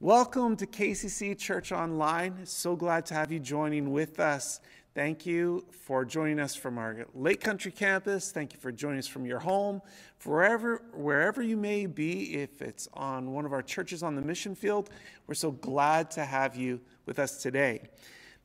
[0.00, 2.46] Welcome to KCC Church Online.
[2.46, 4.60] So glad to have you joining with us.
[4.94, 8.30] Thank you for joining us from our Lake Country campus.
[8.30, 9.82] Thank you for joining us from your home,
[10.24, 12.34] wherever wherever you may be.
[12.34, 14.90] If it's on one of our churches on the mission field,
[15.26, 17.82] we're so glad to have you with us today.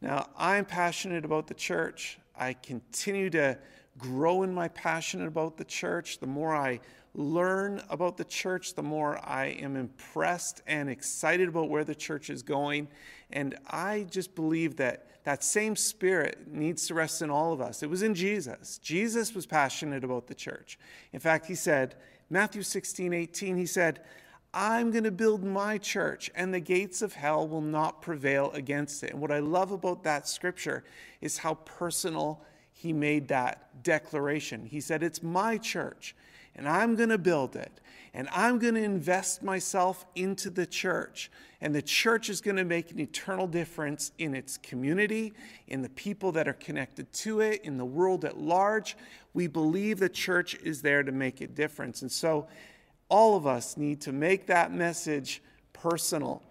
[0.01, 2.17] Now, I'm passionate about the church.
[2.35, 3.59] I continue to
[3.99, 6.17] grow in my passion about the church.
[6.17, 6.79] The more I
[7.15, 12.29] learn about the church, the more I am impressed and excited about where the church
[12.29, 12.87] is going.
[13.31, 17.81] And I just believe that that same spirit needs to rest in all of us.
[17.83, 18.77] It was in Jesus.
[18.79, 20.77] Jesus was passionate about the church.
[21.13, 21.95] In fact, he said,
[22.29, 24.01] Matthew 16, 18, he said,
[24.53, 29.03] I'm going to build my church, and the gates of hell will not prevail against
[29.03, 29.11] it.
[29.11, 30.83] And what I love about that scripture
[31.21, 34.65] is how personal he made that declaration.
[34.65, 36.15] He said, It's my church
[36.55, 37.71] and I'm going to build it.
[38.15, 41.31] And I'm going to invest myself into the church.
[41.61, 45.33] And the church is going to make an eternal difference in its community,
[45.67, 48.95] in the people that are connected to it, in the world at large.
[49.33, 52.03] We believe the church is there to make a difference.
[52.03, 52.47] And so
[53.09, 56.43] all of us need to make that message personal.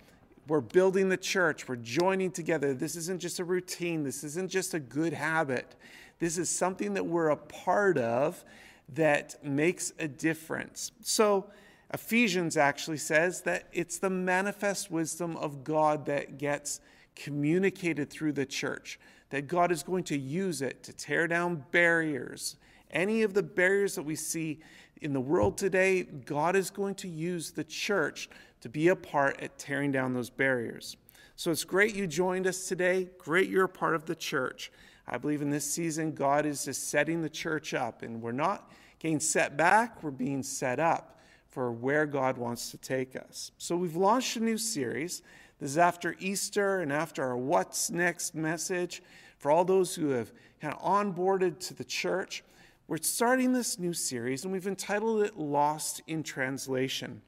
[0.49, 2.75] We're building the church, we're joining together.
[2.75, 5.77] This isn't just a routine, this isn't just a good habit.
[6.19, 8.45] This is something that we're a part of
[8.91, 10.93] that makes a difference.
[11.01, 11.47] So,
[11.95, 16.81] Ephesians actually says that it's the manifest wisdom of God that gets
[17.15, 22.57] communicated through the church, that God is going to use it to tear down barriers.
[22.91, 24.61] Any of the barriers that we see
[25.03, 28.31] in the world today, God is going to use the church
[28.63, 30.97] to be a part at tearing down those barriers.
[31.37, 33.09] So it's great you joined us today.
[33.19, 34.71] Great you're a part of the church.
[35.07, 38.71] I believe in this season, God is just setting the church up, and we're not
[38.99, 43.51] getting set back, we're being set up for where God wants to take us.
[43.59, 45.23] So we've launched a new series.
[45.61, 49.03] This is after Easter and after our What's Next message.
[49.39, 52.43] For all those who have kind of onboarded to the church,
[52.89, 57.21] we're starting this new series and we've entitled it Lost in Translation.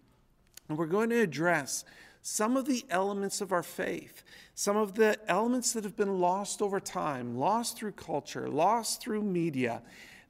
[0.68, 1.84] And we're going to address
[2.22, 6.62] some of the elements of our faith, some of the elements that have been lost
[6.62, 9.82] over time, lost through culture, lost through media,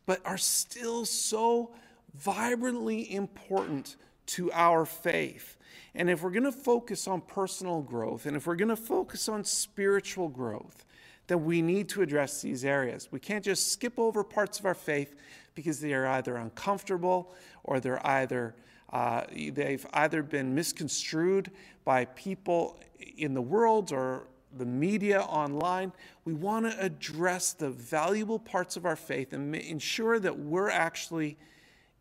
[0.07, 1.71] but are still so
[2.15, 3.97] vibrantly important
[4.27, 5.57] to our faith.
[5.95, 9.29] And if we're going to focus on personal growth and if we're going to focus
[9.29, 10.85] on spiritual growth,
[11.27, 13.09] then we need to address these areas.
[13.11, 15.15] We can't just skip over parts of our faith
[15.55, 17.33] because they are either uncomfortable
[17.63, 18.55] or they're either
[18.95, 21.51] uh, they've either been misconstrued
[21.85, 22.79] by people
[23.17, 25.93] in the world or the media online.
[26.25, 31.37] We want to address the valuable parts of our faith and ensure that we're actually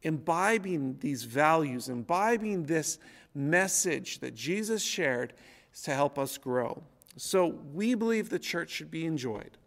[0.04, 3.00] imbibing these values, imbibing this
[3.34, 5.34] message that Jesus shared
[5.86, 6.84] to help us grow.
[7.18, 9.58] So we believe the church should be enjoyed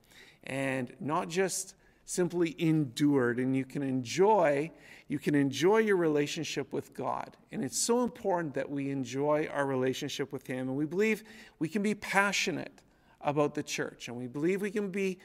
[0.44, 1.74] and not just
[2.06, 4.70] simply endured and you can enjoy
[5.08, 7.36] you can enjoy your relationship with God.
[7.52, 10.68] And it's so important that we enjoy our relationship with Him.
[10.68, 11.22] And we believe
[11.58, 12.82] we can be passionate
[13.20, 14.08] about the church.
[14.08, 15.18] And we believe we can be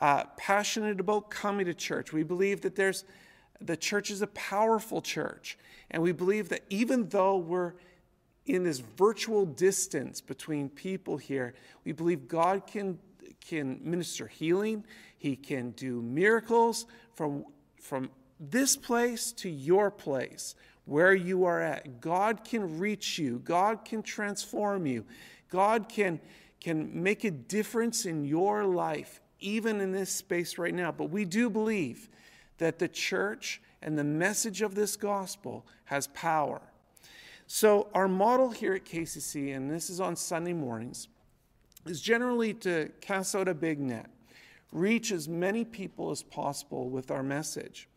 [0.00, 2.12] uh, passionate about coming to church.
[2.12, 3.04] We believe that there's
[3.60, 5.58] the church is a powerful church.
[5.90, 7.74] And we believe that even though we're
[8.46, 11.54] in this virtual distance between people here,
[11.84, 12.98] we believe God can,
[13.40, 14.84] can minister healing.
[15.18, 17.44] He can do miracles from,
[17.80, 22.00] from this place to your place, where you are at.
[22.00, 25.04] God can reach you, God can transform you,
[25.50, 26.20] God can,
[26.60, 30.92] can make a difference in your life, even in this space right now.
[30.92, 32.08] But we do believe
[32.58, 36.60] that the church and the message of this gospel has power.
[37.46, 41.08] So, our model here at KCC, and this is on Sunday mornings,
[41.86, 44.10] is generally to cast out a big net,
[44.72, 47.88] reach as many people as possible with our message.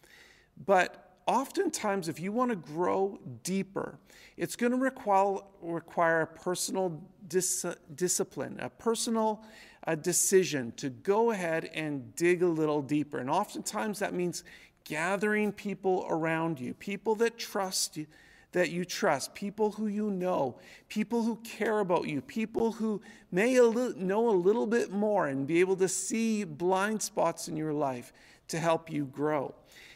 [0.66, 4.00] But oftentimes, if you want to grow deeper,
[4.38, 9.44] it's going to require, require a personal dis- discipline, a personal
[9.88, 13.18] uh, decision to go ahead and dig a little deeper.
[13.20, 14.44] And oftentimes, that means
[14.84, 18.08] gathering people around you, people that trust you.
[18.54, 20.58] That you trust, people who you know,
[20.90, 23.02] people who care about you, people who
[23.32, 27.48] may a li- know a little bit more and be able to see blind spots
[27.48, 28.12] in your life
[28.50, 29.56] to help you grow.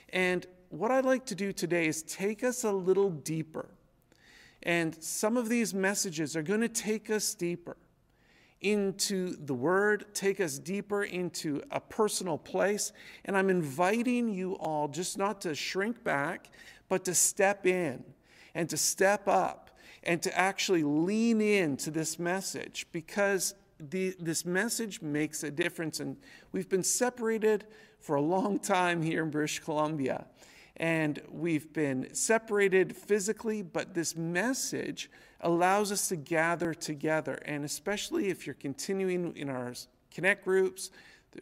[0.09, 3.67] And what I'd like to do today is take us a little deeper.
[4.63, 7.77] And some of these messages are going to take us deeper
[8.61, 12.91] into the Word, take us deeper into a personal place.
[13.25, 16.49] And I'm inviting you all just not to shrink back,
[16.89, 18.03] but to step in
[18.55, 19.69] and to step up
[20.01, 25.99] and to actually lean in to this message because the, this message makes a difference.
[25.99, 26.17] And
[26.51, 27.65] we've been separated
[27.99, 30.25] for a long time here in British Columbia.
[30.77, 35.09] And we've been separated physically, but this message
[35.41, 37.39] allows us to gather together.
[37.45, 39.73] And especially if you're continuing in our
[40.11, 40.91] connect groups,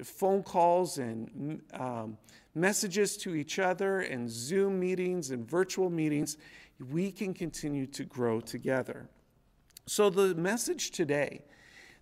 [0.03, 2.17] phone calls, and um,
[2.55, 6.37] messages to each other, and Zoom meetings and virtual meetings,
[6.91, 9.07] we can continue to grow together.
[9.85, 11.41] So, the message today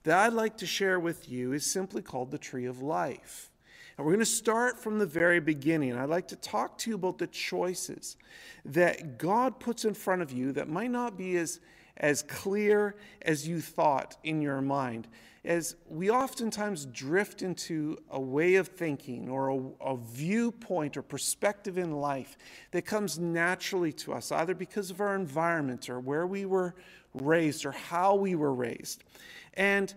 [0.04, 3.50] that I'd like to share with you is simply called the Tree of Life.
[3.98, 5.96] And we're going to start from the very beginning.
[5.96, 8.18] I'd like to talk to you about the choices
[8.66, 11.60] that God puts in front of you that might not be as,
[11.98, 15.08] as clear as you thought in your mind.
[15.44, 21.80] As we oftentimes drift into a way of thinking or a, a viewpoint or perspective
[21.80, 22.38] in life
[22.72, 26.76] that comes naturally to us, either because of our environment or where we were
[27.16, 29.04] raised or how we were raised.
[29.56, 29.92] And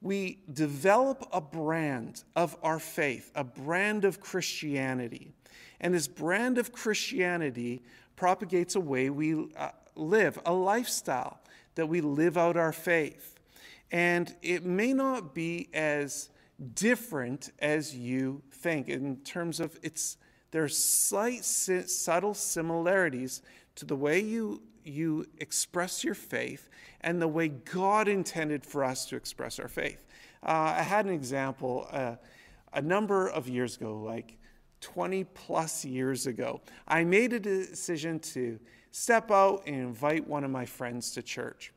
[0.00, 5.32] we develop a brand of our faith, a brand of Christianity.
[5.80, 7.82] And this brand of Christianity
[8.16, 11.40] propagates a way we uh, live, a lifestyle
[11.76, 13.37] that we live out our faith.
[13.90, 16.30] And it may not be as
[16.74, 20.16] different as you think in terms of its
[20.50, 23.42] there's slight subtle similarities
[23.76, 26.70] to the way you you express your faith
[27.02, 30.06] and the way God intended for us to express our faith.
[30.42, 32.16] Uh, I had an example uh,
[32.72, 34.38] a number of years ago, like
[34.80, 36.60] 20 plus years ago.
[36.86, 38.58] I made a decision to
[38.90, 41.72] step out and invite one of my friends to church.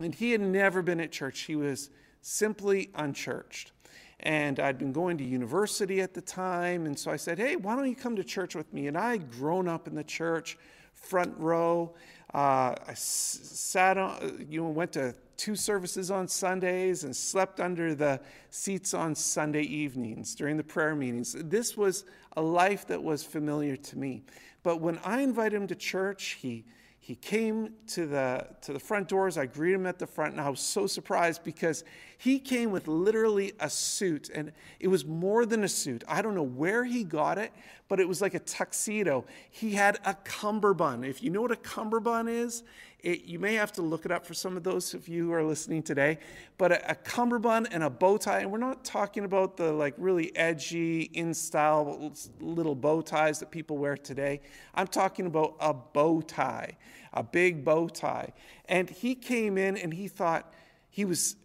[0.00, 1.90] And he had never been at church, he was
[2.20, 3.72] simply unchurched.
[4.20, 6.86] And I'd been going to university at the time.
[6.86, 8.88] And so I said, Hey, why don't you come to church with me?
[8.88, 10.58] And I had grown up in the church,
[10.92, 11.94] front row.
[12.34, 17.94] Uh, I sat on, you know, went to two services on Sundays and slept under
[17.94, 21.36] the seats on Sunday evenings during the prayer meetings.
[21.38, 22.04] This was
[22.36, 24.24] a life that was familiar to me.
[24.62, 26.64] But when I invited him to church, he
[27.08, 29.38] he came to the to the front doors.
[29.38, 31.82] I greeted him at the front and i was so surprised because
[32.18, 36.04] he came with literally a suit and it was more than a suit.
[36.06, 37.50] I don't know where he got it
[37.88, 39.24] but it was like a tuxedo.
[39.50, 41.06] He had a cummerbund.
[41.06, 42.62] If you know what a cummerbund is
[43.00, 45.32] it, you may have to look it up for some of those of you who
[45.32, 46.18] are listening today
[46.56, 49.94] but a, a cummerbund and a bow tie and we're not talking about the like
[49.98, 54.40] really edgy in style little bow ties that people wear today
[54.74, 56.76] i'm talking about a bow tie
[57.12, 58.32] a big bow tie.
[58.66, 60.52] And he came in and he thought
[60.90, 61.36] he was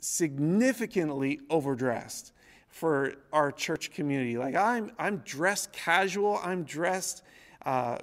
[0.00, 2.32] significantly overdressed
[2.68, 4.36] for our church community.
[4.36, 7.22] Like, I'm, I'm dressed casual, I'm dressed
[7.64, 7.98] uh,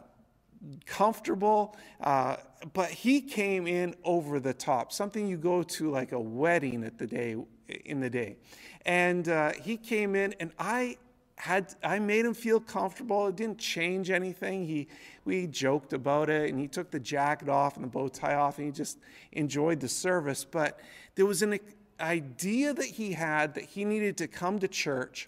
[0.86, 2.38] comfortable, uh,
[2.74, 6.98] but he came in over the top, something you go to like a wedding at
[6.98, 7.36] the day
[7.86, 8.38] in the day.
[8.86, 10.98] And uh, he came in, and I
[11.36, 13.28] had I made him feel comfortable.
[13.28, 14.66] It didn't change anything.
[14.66, 14.88] He
[15.26, 18.60] we joked about it and he took the jacket off and the bow tie off
[18.60, 19.00] and he just
[19.32, 20.46] enjoyed the service.
[20.46, 20.80] But
[21.16, 21.60] there was an
[22.00, 25.28] idea that he had that he needed to come to church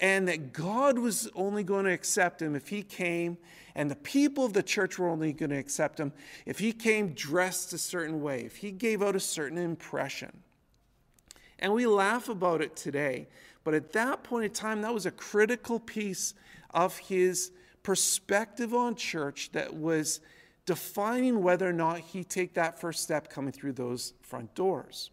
[0.00, 3.36] and that God was only going to accept him if he came
[3.74, 6.12] and the people of the church were only going to accept him
[6.46, 10.42] if he came dressed a certain way, if he gave out a certain impression.
[11.58, 13.28] And we laugh about it today.
[13.64, 16.34] But at that point in time, that was a critical piece
[16.70, 17.52] of his
[17.82, 20.20] perspective on church that was
[20.64, 25.10] defining whether or not he take that first step coming through those front doors.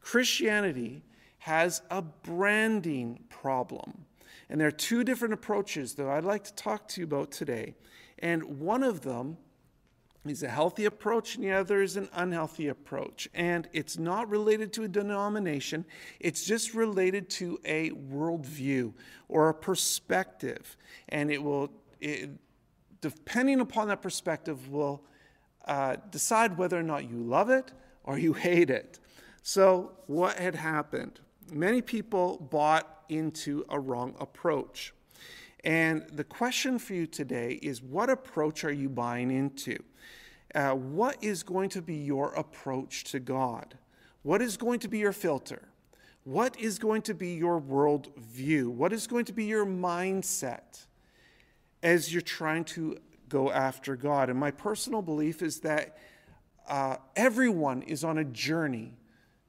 [0.00, 1.02] Christianity
[1.38, 4.05] has a branding problem.
[4.48, 7.74] And there are two different approaches that I'd like to talk to you about today.
[8.18, 9.38] And one of them
[10.24, 13.28] is a healthy approach and the other is an unhealthy approach.
[13.34, 15.84] And it's not related to a denomination,
[16.20, 18.92] it's just related to a worldview
[19.28, 20.76] or a perspective.
[21.08, 22.30] And it will, it,
[23.00, 25.02] depending upon that perspective, will
[25.66, 27.72] uh, decide whether or not you love it
[28.04, 29.00] or you hate it.
[29.42, 31.20] So, what had happened?
[31.52, 34.92] Many people bought into a wrong approach.
[35.64, 39.78] And the question for you today is what approach are you buying into?
[40.54, 43.76] Uh, what is going to be your approach to God?
[44.22, 45.68] What is going to be your filter?
[46.24, 48.70] What is going to be your world view?
[48.70, 50.86] What is going to be your mindset
[51.82, 52.98] as you're trying to
[53.28, 54.30] go after God?
[54.30, 55.98] And my personal belief is that
[56.68, 58.94] uh, everyone is on a journey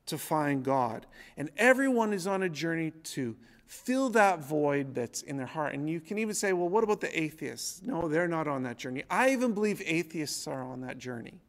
[0.07, 1.05] to find God,
[1.37, 3.35] and everyone is on a journey to
[3.67, 5.73] fill that void that's in their heart.
[5.73, 7.81] And you can even say, well, what about the atheists?
[7.83, 9.03] No, they're not on that journey.
[9.09, 11.41] I even believe atheists are on that journey.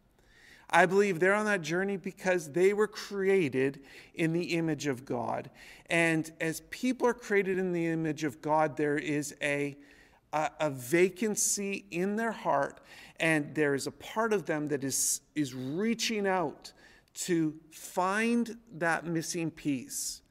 [0.70, 3.80] I believe they're on that journey because they were created
[4.14, 5.48] in the image of God.
[5.88, 9.78] And as people are created in the image of God, there is a,
[10.32, 12.80] a, a vacancy in their heart,
[13.18, 16.72] and there is a part of them that is, is reaching out
[17.14, 20.22] to find that missing piece.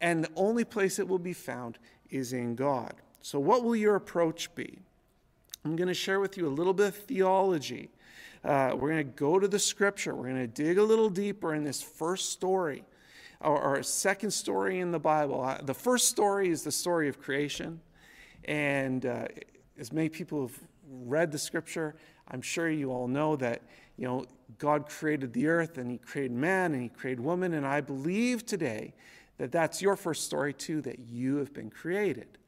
[0.00, 1.78] And the only place it will be found
[2.10, 2.94] is in God.
[3.20, 4.78] So, what will your approach be?
[5.64, 7.90] I'm going to share with you a little bit of theology.
[8.44, 10.14] Uh, we're going to go to the scripture.
[10.14, 12.84] We're going to dig a little deeper in this first story
[13.40, 15.42] or, or second story in the Bible.
[15.42, 17.80] Uh, the first story is the story of creation.
[18.44, 19.26] And uh,
[19.78, 21.96] as many people have read the scripture,
[22.28, 23.62] I'm sure you all know that
[23.96, 24.24] you know
[24.58, 27.54] God created the earth and He created man and He created woman.
[27.54, 28.94] And I believe today
[29.38, 32.38] that that's your first story too, that you have been created.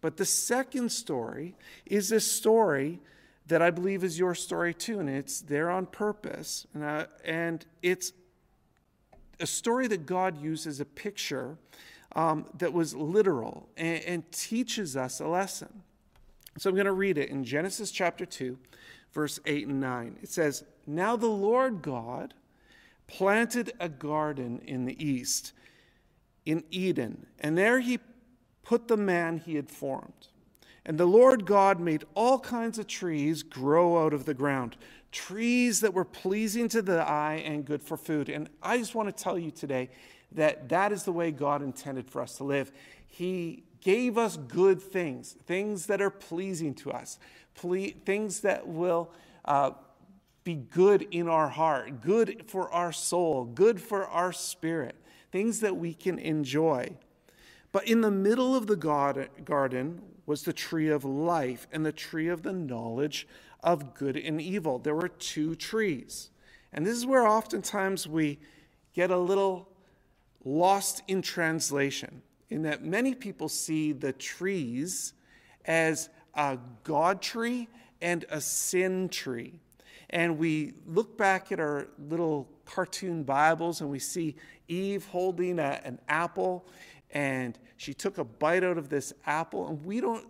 [0.00, 3.00] But the second story is this story
[3.46, 6.66] that I believe is your story too, and it's there on purpose.
[6.72, 8.12] And, uh, and it's
[9.40, 11.58] a story that God uses a picture
[12.14, 15.82] um, that was literal and, and teaches us a lesson.
[16.58, 18.58] So I'm going to read it in Genesis chapter 2,
[19.12, 20.16] verse 8 and 9.
[20.22, 22.34] It says, Now the Lord God
[23.06, 25.52] planted a garden in the east,
[26.44, 27.98] in Eden, and there he
[28.62, 30.28] put the man he had formed.
[30.84, 34.76] And the Lord God made all kinds of trees grow out of the ground,
[35.12, 38.28] trees that were pleasing to the eye and good for food.
[38.28, 39.90] And I just want to tell you today
[40.32, 42.72] that that is the way God intended for us to live.
[43.06, 47.18] He gave us good things, things that are pleasing to us,
[47.54, 49.10] ple- things that will
[49.44, 49.72] uh,
[50.50, 54.96] be good in our heart, good for our soul, good for our spirit,
[55.30, 56.90] things that we can enjoy.
[57.70, 62.26] But in the middle of the garden was the tree of life and the tree
[62.26, 63.28] of the knowledge
[63.62, 64.80] of good and evil.
[64.80, 66.30] There were two trees.
[66.72, 68.40] And this is where oftentimes we
[68.92, 69.68] get a little
[70.44, 75.12] lost in translation, in that many people see the trees
[75.64, 77.68] as a God tree
[78.02, 79.60] and a sin tree.
[80.10, 84.36] And we look back at our little cartoon Bibles and we see
[84.68, 86.66] Eve holding a, an apple
[87.12, 90.26] and she took a bite out of this apple and we don't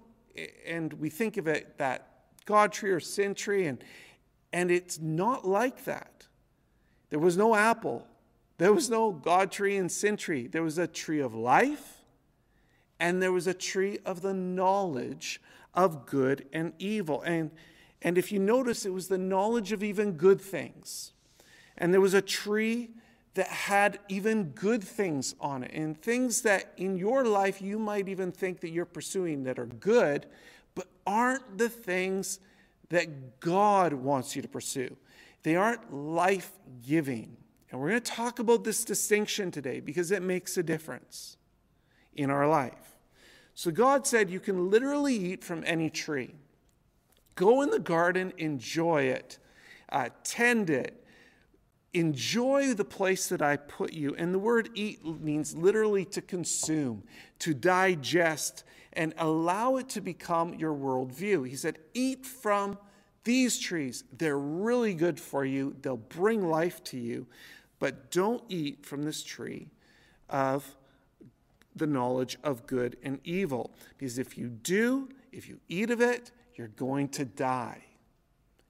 [0.66, 2.08] and we think of it that
[2.46, 3.82] god tree or sin tree and
[4.52, 6.26] and it's not like that.
[7.10, 8.06] There was no apple.
[8.58, 12.00] There was no god tree and sin tree there was a tree of life
[12.98, 15.40] and there was a tree of the knowledge
[15.72, 17.22] of good and evil.
[17.22, 17.50] And
[18.02, 21.12] and if you notice it was the knowledge of even good things
[21.76, 22.90] and there was a tree
[23.34, 28.08] that had even good things on it and things that in your life you might
[28.08, 30.26] even think that you're pursuing that are good,
[30.74, 32.40] but aren't the things
[32.90, 34.96] that God wants you to pursue.
[35.42, 36.52] They aren't life
[36.86, 37.36] giving.
[37.70, 41.36] And we're going to talk about this distinction today because it makes a difference
[42.14, 42.96] in our life.
[43.54, 46.34] So God said you can literally eat from any tree.
[47.40, 49.38] Go in the garden, enjoy it,
[49.88, 51.00] uh, tend it,
[51.92, 54.14] Enjoy the place that I put you.
[54.14, 57.02] And the word eat means literally to consume,
[57.40, 61.48] to digest, and allow it to become your worldview.
[61.48, 62.78] He said, Eat from
[63.24, 64.04] these trees.
[64.16, 67.26] They're really good for you, they'll bring life to you.
[67.80, 69.70] But don't eat from this tree
[70.28, 70.76] of
[71.74, 73.72] the knowledge of good and evil.
[73.98, 77.82] Because if you do, if you eat of it, you're going to die.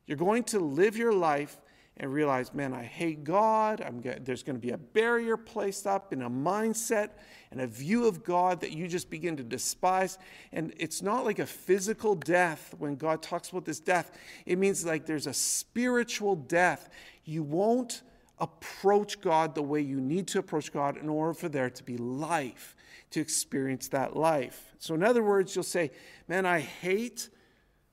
[0.06, 1.56] You're going to live your life
[1.96, 3.84] and realize, man, I hate God.
[4.22, 7.08] There's going to be a barrier placed up in a mindset
[7.50, 10.18] and a view of God that you just begin to despise.
[10.52, 14.16] And it's not like a physical death when God talks about this death,
[14.46, 16.90] it means like there's a spiritual death.
[17.24, 18.02] You won't
[18.38, 21.96] approach God the way you need to approach God in order for there to be
[21.96, 22.76] life,
[23.10, 24.76] to experience that life.
[24.78, 25.90] So, in other words, you'll say,
[26.28, 27.30] man, I hate.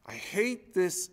[0.08, 1.10] I hate this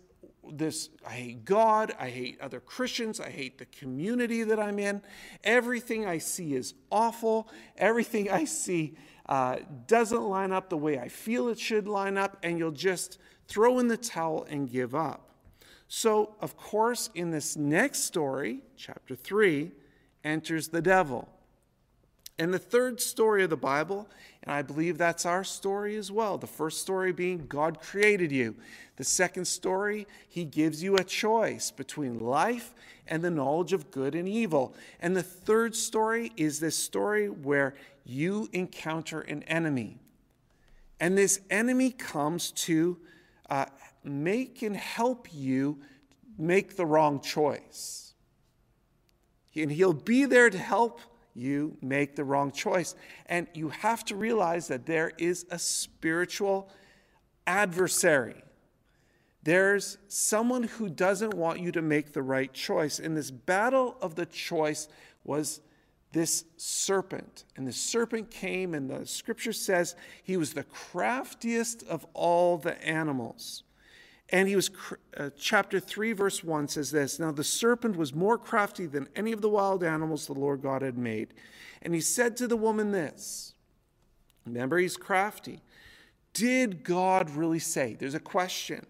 [0.51, 5.01] this I hate God, I hate other Christians, I hate the community that I'm in.
[5.43, 7.49] Everything I see is awful.
[7.77, 8.95] Everything I see
[9.27, 13.17] uh, doesn't line up the way I feel it should line up, and you'll just
[13.47, 15.31] throw in the towel and give up.
[15.87, 19.71] So, of course, in this next story, chapter 3,
[20.23, 21.29] enters the devil.
[22.37, 24.09] And the third story of the Bible,
[24.43, 26.37] and I believe that's our story as well.
[26.37, 28.55] The first story being God created you.
[28.97, 32.73] The second story, He gives you a choice between life
[33.07, 34.75] and the knowledge of good and evil.
[34.99, 39.97] And the third story is this story where you encounter an enemy.
[40.99, 42.97] And this enemy comes to
[43.49, 43.65] uh,
[44.03, 45.79] make and help you
[46.37, 48.13] make the wrong choice.
[49.55, 50.99] and He'll be there to help
[51.35, 52.95] you make the wrong choice.
[53.27, 56.69] And you have to realize that there is a spiritual
[57.45, 58.41] adversary.
[59.43, 62.97] There's someone who doesn't want you to make the right choice.
[62.97, 64.87] And this battle of the choice
[65.23, 65.61] was
[66.13, 67.43] this serpent.
[67.55, 72.81] And the serpent came, and the scripture says he was the craftiest of all the
[72.83, 73.63] animals.
[74.29, 74.71] And he was,
[75.15, 79.31] uh, chapter 3, verse 1 says this Now the serpent was more crafty than any
[79.31, 81.33] of the wild animals the Lord God had made.
[81.81, 83.53] And he said to the woman this
[84.45, 85.61] Remember, he's crafty.
[86.33, 87.95] Did God really say?
[87.97, 88.85] There's a question.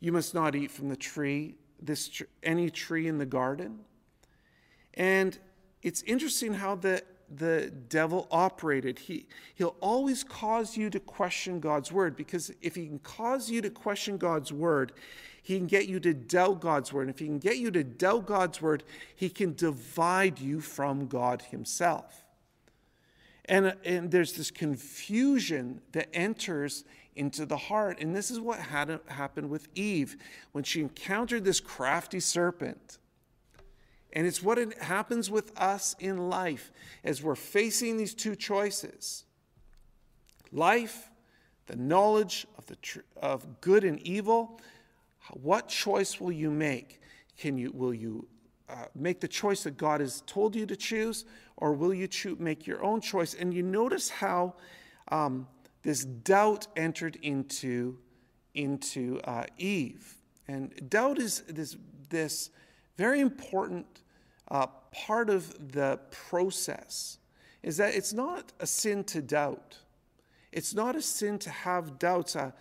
[0.00, 3.80] You must not eat from the tree, this any tree in the garden.
[4.94, 5.38] And
[5.82, 7.02] it's interesting how the
[7.34, 8.98] the devil operated.
[8.98, 13.60] He, he'll always cause you to question God's word because if he can cause you
[13.62, 14.92] to question God's word,
[15.42, 17.02] he can get you to doubt God's word.
[17.02, 18.82] And if he can get you to doubt God's word,
[19.14, 22.24] he can divide you from God himself.
[23.44, 28.00] And, and there's this confusion that enters into the heart.
[28.00, 30.16] And this is what had happened with Eve
[30.52, 32.98] when she encountered this crafty serpent.
[34.12, 36.72] And it's what it happens with us in life
[37.04, 39.24] as we're facing these two choices
[40.52, 41.10] life,
[41.66, 44.60] the knowledge of, the tr- of good and evil.
[45.32, 47.00] What choice will you make?
[47.36, 48.26] Can you, will you
[48.68, 51.24] uh, make the choice that God has told you to choose,
[51.56, 53.34] or will you cho- make your own choice?
[53.34, 54.54] And you notice how
[55.08, 55.46] um,
[55.82, 57.98] this doubt entered into,
[58.54, 60.16] into uh, Eve.
[60.48, 61.76] And doubt is this,
[62.08, 62.50] this
[62.96, 63.86] very important
[64.48, 67.18] uh, part of the process
[67.62, 69.78] is that it's not a sin to doubt.
[70.52, 72.52] It's not a sin to have doubts, uh,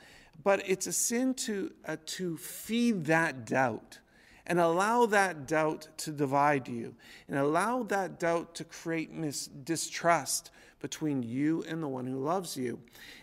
[0.43, 3.99] but it's a sin to, uh, to feed that doubt
[4.47, 6.95] and allow that doubt to divide you
[7.27, 12.55] and allow that doubt to create mis- distrust between you and the one who loves
[12.55, 12.79] you.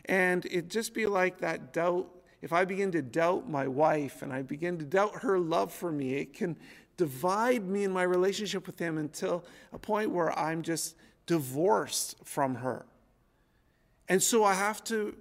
[0.07, 2.09] And it just be like that doubt.
[2.41, 5.93] If I begin to doubt my wife and I begin to doubt her love for
[5.93, 6.57] me, it can
[6.97, 12.57] divide me in my relationship with him until a point where I'm just divorced from
[12.57, 12.85] her.
[14.09, 15.17] And so I have to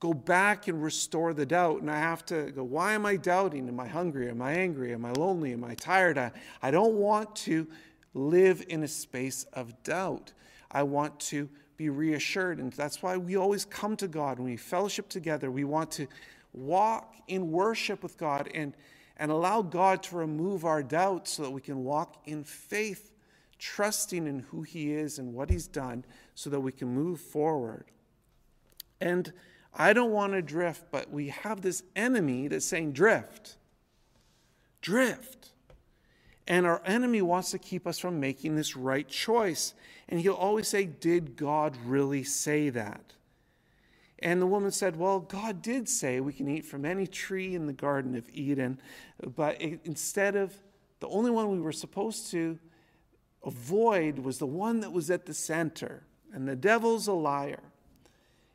[0.00, 1.80] go back and restore the doubt.
[1.80, 3.68] And I have to go, why am I doubting?
[3.68, 4.28] Am I hungry?
[4.28, 4.92] Am I angry?
[4.92, 5.52] Am I lonely?
[5.52, 6.18] Am I tired?
[6.18, 6.30] I,
[6.62, 7.66] I don't want to
[8.12, 10.32] live in a space of doubt.
[10.70, 12.58] I want to be reassured.
[12.58, 15.50] And that's why we always come to God when we fellowship together.
[15.50, 16.06] We want to
[16.52, 18.76] walk in worship with God and
[19.16, 23.12] and allow God to remove our doubts so that we can walk in faith,
[23.58, 27.86] trusting in who He is and what He's done so that we can move forward.
[29.00, 29.32] And
[29.76, 33.56] I don't want to drift, but we have this enemy that's saying, drift,
[34.80, 35.50] drift.
[36.46, 39.74] And our enemy wants to keep us from making this right choice.
[40.08, 43.14] And he'll always say, Did God really say that?
[44.24, 47.66] And the woman said, Well, God did say we can eat from any tree in
[47.66, 48.80] the Garden of Eden,
[49.36, 50.54] but instead of
[51.00, 52.58] the only one we were supposed to
[53.44, 56.04] avoid was the one that was at the center.
[56.32, 57.60] And the devil's a liar.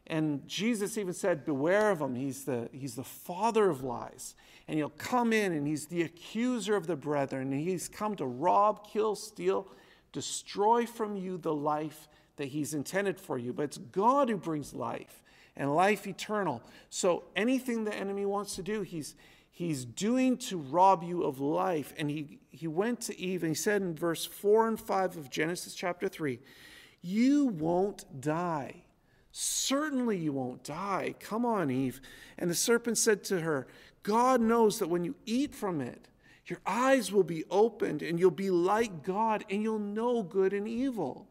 [0.08, 2.16] And Jesus even said, Beware of him.
[2.16, 4.34] He's the, he's the father of lies.
[4.68, 7.54] And he'll come in and he's the accuser of the brethren.
[7.54, 9.68] And he's come to rob, kill, steal,
[10.14, 13.54] destroy from you the life that he's intended for you.
[13.54, 15.22] But it's God who brings life
[15.60, 16.64] and life eternal.
[16.90, 19.14] So anything the enemy wants to do, he's
[19.52, 21.94] he's doing to rob you of life.
[21.98, 25.30] And he, he went to Eve and he said in verse 4 and 5 of
[25.30, 26.40] Genesis chapter 3,
[27.02, 28.84] You won't die.
[29.34, 31.14] Certainly you won't die.
[31.20, 32.00] Come on, Eve.
[32.38, 33.68] And the serpent said to her,
[34.02, 36.08] God knows that when you eat from it,
[36.46, 40.70] your eyes will be opened and you'll be like God and you'll know good and
[40.70, 41.28] evil.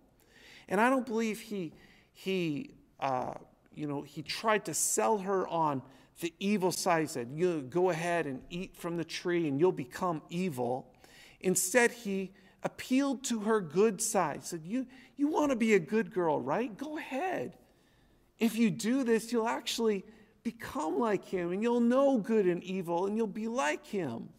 [0.68, 1.72] And I don't believe he,
[2.12, 3.34] he uh,
[3.78, 5.82] you know, he tried to sell her on
[6.20, 7.02] the evil side.
[7.02, 10.92] He said, You go ahead and eat from the tree and you'll become evil.
[11.40, 12.32] Instead, he
[12.64, 14.40] appealed to her good side.
[14.40, 14.86] He said, You,
[15.16, 16.76] you want to be a good girl, right?
[16.76, 17.56] Go ahead.
[18.38, 20.04] If you do this, you'll actually
[20.42, 24.30] become like him and you'll know good and evil and you'll be like him.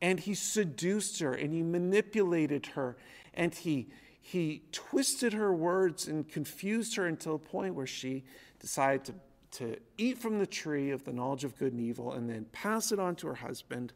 [0.00, 2.96] And he seduced her and he manipulated her
[3.34, 3.88] and he
[4.26, 8.24] he twisted her words and confused her until a point where she
[8.58, 9.14] decided to,
[9.52, 12.90] to eat from the tree of the knowledge of good and evil and then pass
[12.90, 13.92] it on to her husband,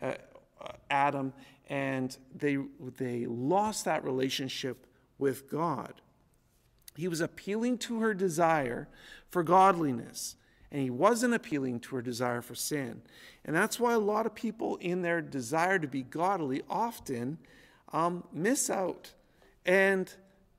[0.00, 0.12] uh,
[0.60, 1.32] uh, Adam,
[1.68, 2.58] and they,
[2.96, 4.86] they lost that relationship
[5.18, 5.94] with God.
[6.94, 8.86] He was appealing to her desire
[9.30, 10.36] for godliness,
[10.70, 13.02] and he wasn't appealing to her desire for sin.
[13.44, 17.38] And that's why a lot of people, in their desire to be godly, often
[17.92, 19.10] um, miss out.
[19.64, 20.12] And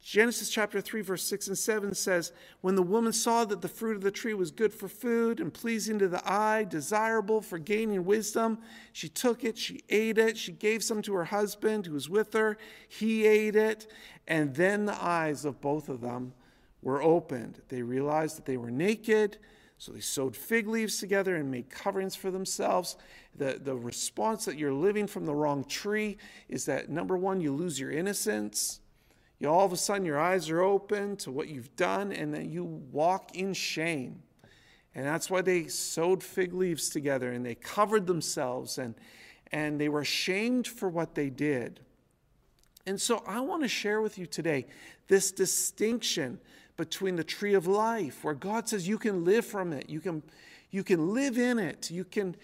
[0.04, 3.96] Genesis chapter 3, verse 6 and 7 says, When the woman saw that the fruit
[3.96, 8.04] of the tree was good for food and pleasing to the eye, desirable for gaining
[8.04, 8.58] wisdom,
[8.92, 12.34] she took it, she ate it, she gave some to her husband who was with
[12.34, 12.58] her.
[12.90, 13.90] He ate it,
[14.28, 16.34] and then the eyes of both of them
[16.82, 17.62] were opened.
[17.70, 19.38] They realized that they were naked,
[19.78, 22.98] so they sewed fig leaves together and made coverings for themselves.
[23.38, 26.18] The, the response that you're living from the wrong tree
[26.50, 28.82] is that number one, you lose your innocence
[29.44, 32.50] you all of a sudden your eyes are open to what you've done and then
[32.50, 34.24] you walk in shame.
[34.96, 38.96] And that's why they sewed fig leaves together and they covered themselves and,
[39.52, 41.82] and they were ashamed for what they did.
[42.86, 44.66] And so I want to share with you today
[45.08, 46.40] this distinction
[46.78, 50.24] between the tree of life, where God says you can live from it, you can,
[50.72, 52.36] you can live in it, you can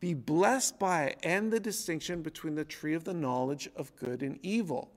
[0.00, 4.22] be blessed by it, and the distinction between the tree of the knowledge of good
[4.22, 4.90] and evil.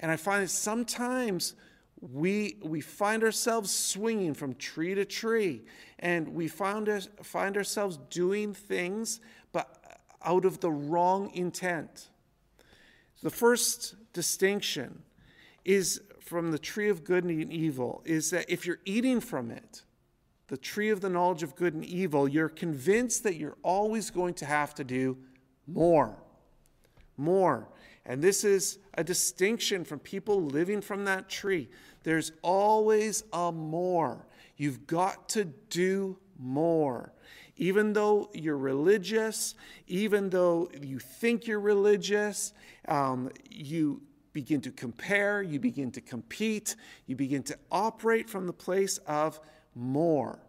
[0.00, 1.54] And I find that sometimes
[2.00, 5.62] we, we find ourselves swinging from tree to tree,
[5.98, 9.20] and we find, us, find ourselves doing things,
[9.52, 12.08] but out of the wrong intent.
[13.22, 15.02] The first distinction
[15.64, 19.82] is from the tree of good and evil is that if you're eating from it,
[20.48, 24.34] the tree of the knowledge of good and evil, you're convinced that you're always going
[24.34, 25.16] to have to do
[25.66, 26.16] more.
[27.16, 27.68] More.
[28.06, 31.68] And this is a distinction from people living from that tree.
[32.02, 34.26] There's always a more.
[34.56, 37.12] You've got to do more.
[37.56, 39.54] Even though you're religious,
[39.86, 42.52] even though you think you're religious,
[42.88, 46.74] um, you begin to compare, you begin to compete,
[47.06, 49.38] you begin to operate from the place of
[49.76, 50.40] more.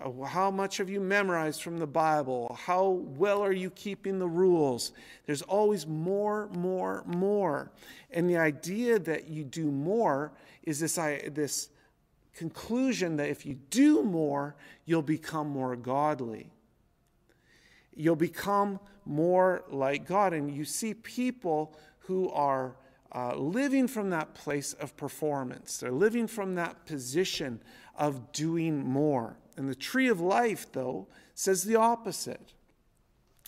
[0.00, 2.56] How much have you memorized from the Bible?
[2.66, 4.92] How well are you keeping the rules?
[5.26, 7.72] There's always more, more, more.
[8.12, 10.32] And the idea that you do more
[10.62, 11.70] is this, this
[12.36, 16.52] conclusion that if you do more, you'll become more godly.
[17.96, 20.32] You'll become more like God.
[20.32, 22.76] And you see people who are
[23.12, 27.60] uh, living from that place of performance, they're living from that position
[27.96, 29.36] of doing more.
[29.58, 32.52] And the tree of life, though, says the opposite.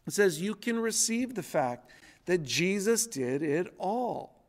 [0.07, 1.91] It says you can receive the fact
[2.27, 4.41] that Jesus did it all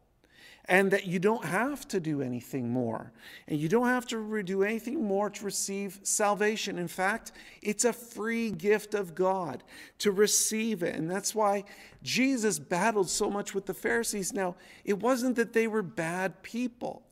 [0.66, 3.12] and that you don't have to do anything more.
[3.48, 6.80] And you don't have to do anything more to receive salvation.
[6.80, 9.64] In fact, it's a free gift of God
[10.00, 10.96] to receive it.
[10.96, 11.64] And that's why
[12.02, 14.34] Jesus battled so much with the Pharisees.
[14.34, 17.04] Now, it wasn't that they were bad people.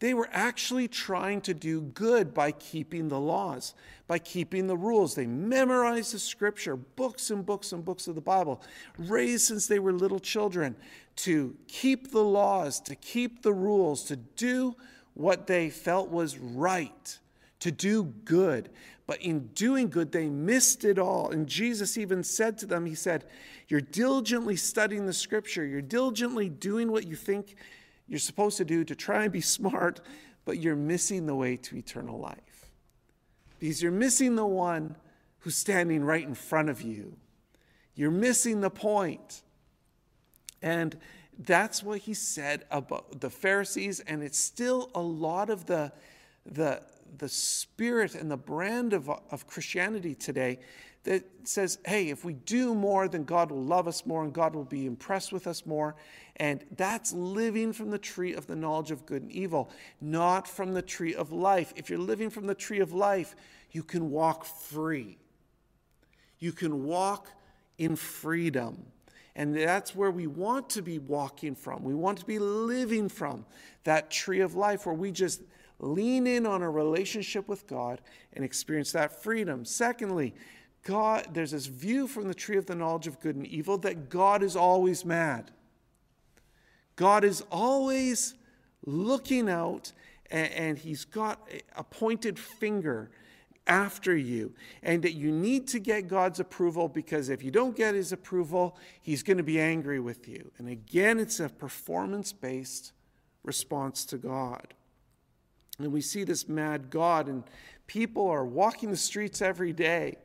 [0.00, 3.74] They were actually trying to do good by keeping the laws,
[4.06, 5.14] by keeping the rules.
[5.14, 8.62] They memorized the scripture, books and books and books of the Bible,
[8.96, 10.76] raised since they were little children
[11.16, 14.76] to keep the laws, to keep the rules, to do
[15.14, 17.18] what they felt was right,
[17.58, 18.70] to do good.
[19.08, 21.30] But in doing good, they missed it all.
[21.30, 23.24] And Jesus even said to them, He said,
[23.66, 27.56] You're diligently studying the scripture, you're diligently doing what you think
[28.08, 30.00] you're supposed to do to try and be smart,
[30.44, 32.70] but you're missing the way to eternal life.
[33.58, 34.96] Because you're missing the one
[35.40, 37.16] who's standing right in front of you.
[37.94, 39.42] You're missing the point.
[40.62, 40.96] And
[41.38, 45.92] that's what he said about the Pharisees, and it's still a lot of the,
[46.46, 46.82] the,
[47.18, 50.58] the spirit and the brand of, of Christianity today
[51.08, 54.54] that says, hey, if we do more, then God will love us more and God
[54.54, 55.96] will be impressed with us more.
[56.36, 59.70] And that's living from the tree of the knowledge of good and evil,
[60.02, 61.72] not from the tree of life.
[61.76, 63.34] If you're living from the tree of life,
[63.72, 65.16] you can walk free.
[66.40, 67.28] You can walk
[67.78, 68.84] in freedom.
[69.34, 71.84] And that's where we want to be walking from.
[71.84, 73.46] We want to be living from
[73.84, 75.40] that tree of life where we just
[75.80, 78.02] lean in on a relationship with God
[78.34, 79.64] and experience that freedom.
[79.64, 80.34] Secondly,
[80.88, 84.08] God, there's this view from the tree of the knowledge of good and evil that
[84.08, 85.50] God is always mad.
[86.96, 88.34] God is always
[88.86, 89.92] looking out
[90.30, 91.46] and, and he's got
[91.76, 93.10] a pointed finger
[93.66, 97.94] after you and that you need to get God's approval because if you don't get
[97.94, 100.50] his approval, he's going to be angry with you.
[100.56, 102.92] And again, it's a performance based
[103.44, 104.72] response to God.
[105.78, 107.44] And we see this mad God, and
[107.86, 110.16] people are walking the streets every day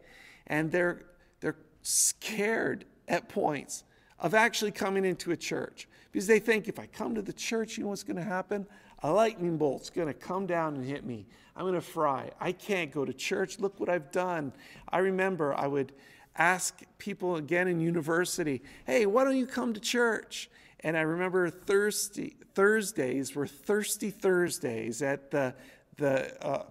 [0.47, 1.03] and they're,
[1.39, 3.84] they're scared at points
[4.19, 7.77] of actually coming into a church because they think if I come to the church,
[7.77, 8.65] you know what's going to happen?
[9.01, 11.25] A lightning bolt's going to come down and hit me.
[11.56, 12.32] I'm going to fry.
[12.39, 13.60] I can't go to church.
[13.60, 14.53] Look what I've done.
[14.89, 15.91] I remember I would
[16.36, 20.49] ask people again in university, hey, why don't you come to church?
[20.79, 25.53] And I remember Thursday, Thursdays were Thirsty Thursdays at the,
[25.97, 26.63] the, uh,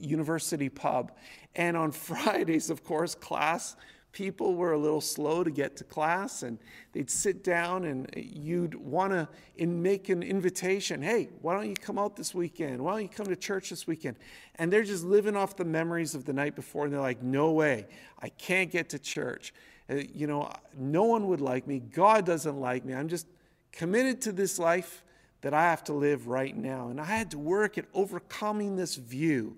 [0.00, 1.12] university pub.
[1.54, 3.76] And on Fridays, of course, class
[4.12, 6.58] people were a little slow to get to class and
[6.92, 9.28] they'd sit down and you'd want to
[9.66, 12.82] make an invitation hey why don't you come out this weekend?
[12.82, 14.16] Why don't you come to church this weekend?
[14.56, 17.52] And they're just living off the memories of the night before and they're like no
[17.52, 17.86] way.
[18.20, 19.54] I can't get to church.
[19.88, 21.78] Uh, you know no one would like me.
[21.78, 22.94] God doesn't like me.
[22.94, 23.26] I'm just
[23.72, 25.04] committed to this life
[25.42, 26.88] that i have to live right now.
[26.88, 29.56] And i had to work at overcoming this view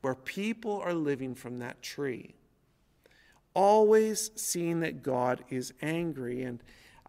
[0.00, 2.34] where people are living from that tree
[3.58, 6.42] always seeing that God is angry.
[6.42, 6.62] And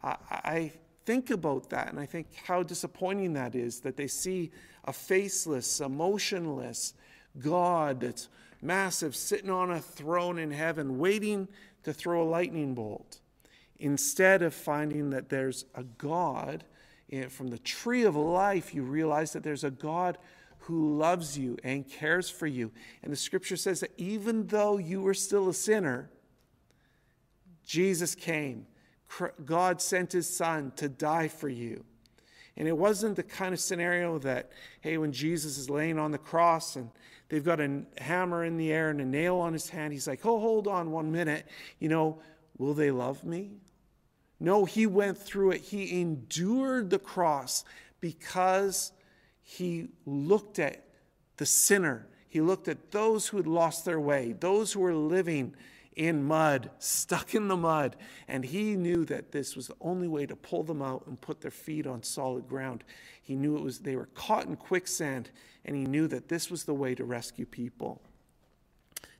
[0.04, 0.72] I, I
[1.06, 4.50] think about that and I think how disappointing that is that they see
[4.86, 6.96] a faceless, emotionless
[7.38, 8.30] God that's
[8.64, 11.48] massive, sitting on a throne in heaven, waiting
[11.84, 13.20] to throw a lightning bolt,
[13.78, 16.64] instead of finding that there's a God.
[17.30, 20.18] From the tree of life, you realize that there's a God
[20.70, 22.72] who loves you and cares for you.
[23.02, 26.12] And the scripture says that even though you were still a sinner,
[27.66, 28.68] Jesus came.
[29.44, 31.84] God sent his son to die for you.
[32.56, 34.52] And it wasn't the kind of scenario that,
[34.82, 36.92] hey, when Jesus is laying on the cross and
[37.30, 40.24] they've got a hammer in the air and a nail on his hand, he's like,
[40.24, 41.48] oh, hold on one minute.
[41.80, 42.20] You know,
[42.60, 43.54] will they love me?
[44.40, 45.62] No, he went through it.
[45.62, 47.64] He endured the cross
[48.02, 48.92] because
[49.50, 50.86] he looked at
[51.38, 52.06] the sinner.
[52.30, 55.56] He looked at those who had lost their way, those who were living
[55.96, 57.96] in mud, stuck in the mud.
[58.28, 61.42] And he knew that this was the only way to pull them out and put
[61.42, 62.84] their feet on solid ground.
[63.24, 65.32] He knew it was they were caught in quicksand,
[65.66, 68.04] and he knew that this was the way to rescue people.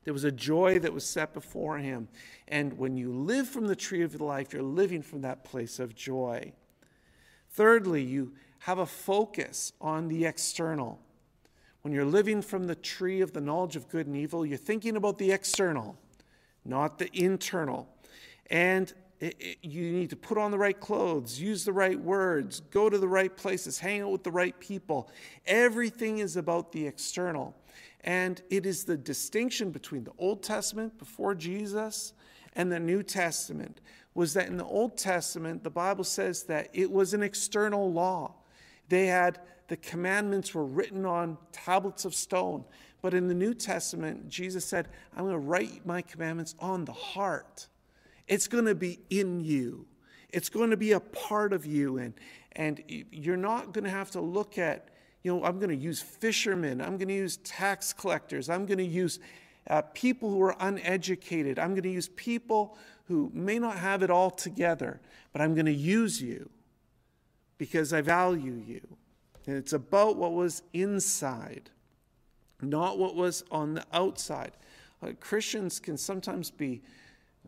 [0.04, 2.06] There was a joy that was set before him.
[2.46, 5.96] And when you live from the tree of life, you're living from that place of
[5.96, 6.52] joy.
[7.50, 11.00] Thirdly, you have a focus on the external.
[11.82, 14.96] When you're living from the tree of the knowledge of good and evil, you're thinking
[14.96, 15.96] about the external
[16.64, 17.88] not the internal.
[18.50, 22.60] And it, it, you need to put on the right clothes, use the right words,
[22.70, 25.10] go to the right places, hang out with the right people.
[25.46, 27.54] Everything is about the external.
[28.02, 32.14] And it is the distinction between the Old Testament before Jesus
[32.54, 33.80] and the New Testament
[34.14, 38.34] was that in the Old Testament, the Bible says that it was an external law.
[38.90, 42.64] They had the commandments were written on tablets of stone.
[43.02, 46.92] But in the New Testament, Jesus said, I'm going to write my commandments on the
[46.92, 47.68] heart.
[48.26, 49.86] It's going to be in you.
[50.28, 51.98] It's going to be a part of you.
[51.98, 52.14] And,
[52.52, 54.88] and you're not going to have to look at,
[55.22, 56.80] you know, I'm going to use fishermen.
[56.80, 58.50] I'm going to use tax collectors.
[58.50, 59.20] I'm going to use
[59.68, 61.60] uh, people who are uneducated.
[61.60, 65.00] I'm going to use people who may not have it all together,
[65.32, 66.50] but I'm going to use you
[67.60, 68.80] because I value you.
[69.46, 71.68] And it's about what was inside
[72.62, 74.52] not what was on the outside.
[75.02, 76.82] Uh, Christians can sometimes be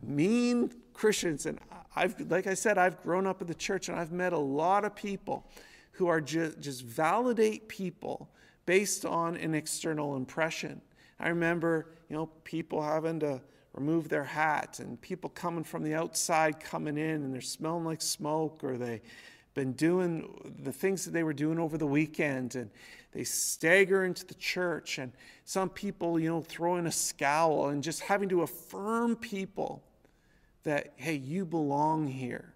[0.03, 1.59] mean Christians, and
[1.95, 4.85] I've, like I said, I've grown up in the church and I've met a lot
[4.85, 5.47] of people
[5.93, 8.31] who are just, just validate people
[8.65, 10.81] based on an external impression.
[11.21, 13.41] I remember, you know, people having to
[13.75, 18.03] remove their hat and people coming from the outside coming in and they're smelling like
[18.03, 19.01] smoke or they
[19.55, 22.71] been doing the things that they were doing over the weekend and
[23.13, 25.13] they stagger into the church and
[25.45, 29.83] some people you know throw in a scowl and just having to affirm people
[30.63, 32.55] that hey you belong here.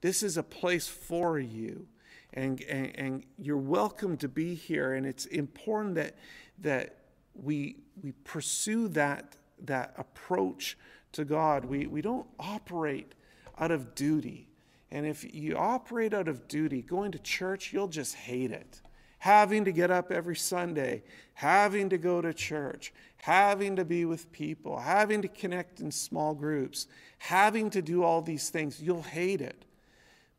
[0.00, 1.86] This is a place for you
[2.34, 6.16] and, and, and you're welcome to be here and it's important that
[6.60, 6.96] that
[7.34, 10.78] we we pursue that that approach
[11.12, 11.64] to god.
[11.64, 13.14] We we don't operate
[13.58, 14.48] out of duty
[14.94, 18.80] and if you operate out of duty, going to church, you'll just hate it.
[19.18, 21.02] Having to get up every Sunday,
[21.32, 26.32] having to go to church, having to be with people, having to connect in small
[26.32, 26.86] groups,
[27.18, 29.64] having to do all these things, you'll hate it.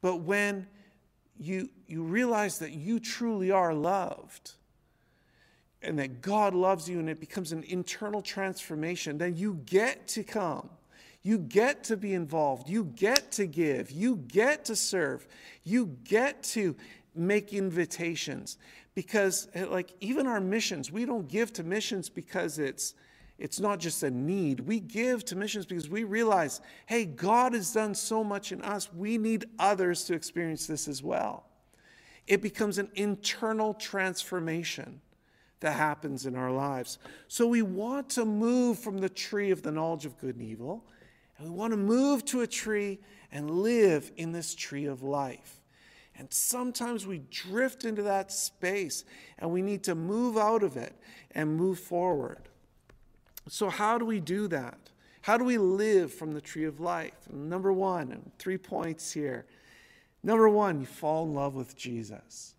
[0.01, 0.67] But when
[1.37, 4.53] you, you realize that you truly are loved,
[5.81, 10.23] and that God loves you, and it becomes an internal transformation, then you get to
[10.23, 10.69] come
[11.25, 12.69] you get to be involved.
[12.69, 13.89] You get to give.
[13.89, 15.27] You get to serve.
[15.63, 16.75] You get to
[17.15, 18.59] make invitations.
[18.93, 22.93] Because, eh, like, even our missions, we don't give to missions because it's.
[23.37, 24.61] It's not just a need.
[24.61, 28.93] We give to missions because we realize, hey, God has done so much in us.
[28.93, 31.43] We need others to experience this as well.
[32.27, 35.01] It becomes an internal transformation
[35.59, 36.97] that happens in our lives.
[37.27, 40.85] So we want to move from the tree of the knowledge of good and evil
[41.37, 42.99] and we want to move to a tree
[43.31, 45.61] and live in this tree of life.
[46.17, 49.03] And sometimes we drift into that space
[49.37, 50.95] and we need to move out of it
[51.31, 52.47] and move forward.
[53.49, 54.77] So, how do we do that?
[55.21, 57.15] How do we live from the tree of life?
[57.31, 59.45] Number one, three points here.
[60.23, 62.55] Number one, you fall in love with Jesus.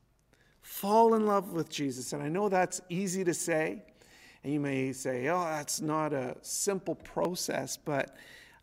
[0.63, 2.13] Fall in love with Jesus.
[2.13, 3.83] And I know that's easy to say.
[4.45, 7.77] And you may say, oh, that's not a simple process.
[7.77, 8.17] But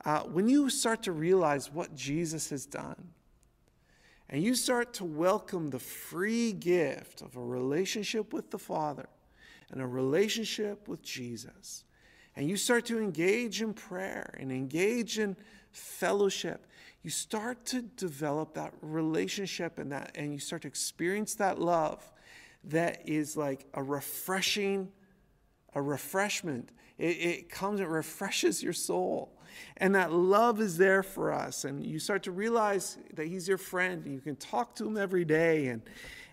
[0.05, 3.09] uh, when you start to realize what Jesus has done,
[4.29, 9.07] and you start to welcome the free gift of a relationship with the Father
[9.71, 11.83] and a relationship with Jesus,
[12.35, 15.35] and you start to engage in prayer and engage in
[15.71, 16.67] fellowship,
[17.03, 22.11] you start to develop that relationship and that and you start to experience that love
[22.63, 24.89] that is like a refreshing
[25.75, 26.71] a refreshment.
[26.97, 29.32] It, it comes it refreshes your soul
[29.77, 33.57] and that love is there for us and you start to realize that he's your
[33.57, 35.81] friend and you can talk to him every day and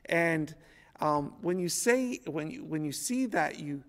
[0.06, 0.54] and
[1.00, 3.82] um, when you say when you when you see that you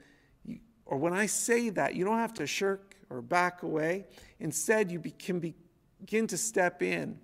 [0.92, 4.06] or when I say that, you don't have to shirk or back away.
[4.42, 7.18] Instead, you be, can begin to step in.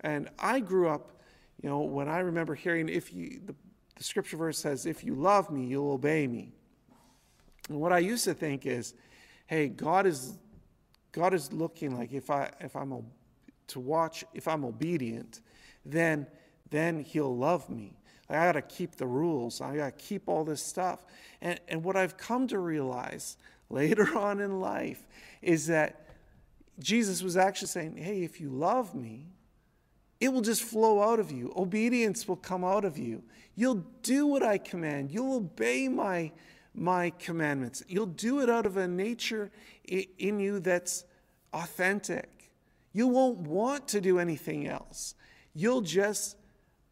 [0.00, 1.18] And I grew up,
[1.62, 3.54] you know, when I remember hearing, if you, the,
[3.96, 6.52] the scripture verse says, if you love me, you'll obey me.
[7.70, 8.92] And what I used to think is,
[9.46, 10.38] hey, God is,
[11.16, 13.02] God is looking like if I, if I'm
[13.68, 15.40] to watch, if I'm obedient,
[15.84, 16.26] then,
[16.68, 17.96] then he'll love me.
[18.28, 19.62] I got to keep the rules.
[19.62, 21.06] I got to keep all this stuff.
[21.40, 23.38] And, and what I've come to realize
[23.70, 25.06] later on in life
[25.40, 26.06] is that
[26.78, 29.26] Jesus was actually saying, hey, if you love me,
[30.20, 31.50] it will just flow out of you.
[31.56, 33.22] Obedience will come out of you.
[33.54, 35.12] You'll do what I command.
[35.12, 36.32] You'll obey my,
[36.76, 37.82] my commandments.
[37.88, 39.50] You'll do it out of a nature
[39.84, 41.04] in you that's
[41.52, 42.52] authentic.
[42.92, 45.14] You won't want to do anything else.
[45.54, 46.36] You'll just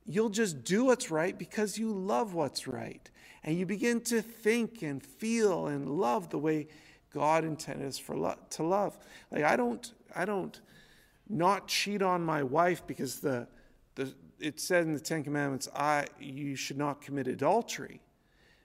[0.06, 3.10] You'll just do what's right because you love what's right.
[3.42, 6.68] And you begin to think and feel and love the way
[7.12, 8.98] God intended us for lo- to love.
[9.30, 10.60] Like I don't, I don't
[11.28, 13.48] not cheat on my wife because the,
[13.94, 18.02] the it said in the Ten Commandments, I you should not commit adultery.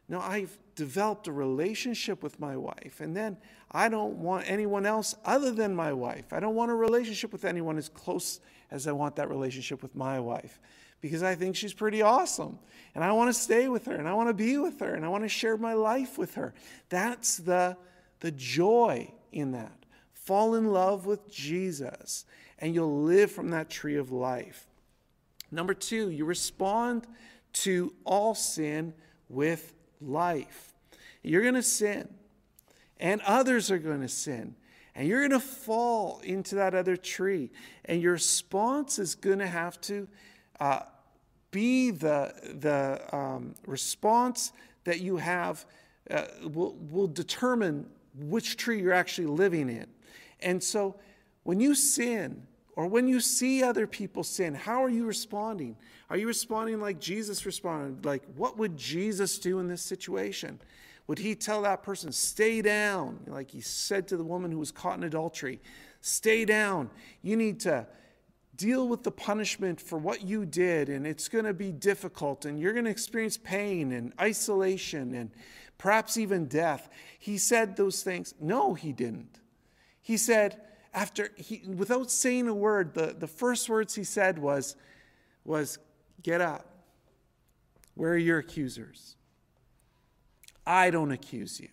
[0.09, 3.35] No, I've developed a relationship with my wife, and then
[3.69, 6.31] I don't want anyone else other than my wife.
[6.31, 8.39] I don't want a relationship with anyone as close
[8.71, 10.57] as I want that relationship with my wife
[11.01, 12.59] because I think she's pretty awesome.
[12.95, 15.03] And I want to stay with her and I want to be with her and
[15.03, 16.53] I want to share my life with her.
[16.87, 17.75] That's the,
[18.21, 19.85] the joy in that.
[20.13, 22.23] Fall in love with Jesus
[22.57, 24.65] and you'll live from that tree of life.
[25.51, 27.05] Number two, you respond
[27.51, 28.93] to all sin
[29.27, 30.68] with life.
[31.23, 32.07] You're going to sin,
[32.99, 34.55] and others are going to sin.
[34.95, 37.51] And you're going to fall into that other tree.
[37.85, 40.07] And your response is going to have to
[40.59, 40.81] uh,
[41.51, 44.51] be the, the um, response
[44.83, 45.65] that you have
[46.09, 49.87] uh, will, will determine which tree you're actually living in.
[50.41, 50.95] And so
[51.43, 52.43] when you sin,
[52.75, 55.75] or when you see other people sin, how are you responding?
[56.09, 58.05] Are you responding like Jesus responded?
[58.05, 60.59] Like, what would Jesus do in this situation?
[61.09, 63.21] Would he tell that person, stay down?
[63.25, 65.59] Like he said to the woman who was caught in adultery,
[66.01, 66.91] stay down.
[67.23, 67.87] You need to
[68.55, 72.59] deal with the punishment for what you did, and it's going to be difficult, and
[72.59, 75.31] you're going to experience pain and isolation and
[75.79, 76.87] perhaps even death.
[77.17, 78.35] He said those things.
[78.39, 79.39] No, he didn't.
[80.03, 80.61] He said,
[80.93, 84.75] after he, without saying a word, the, the first words he said was,
[85.43, 85.79] was,
[86.21, 86.67] Get up.
[87.95, 89.15] Where are your accusers?
[90.69, 91.69] I don't accuse you.